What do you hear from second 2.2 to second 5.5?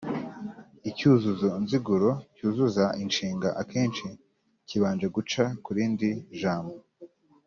cyuzuza inshinga akenshi kibanje guca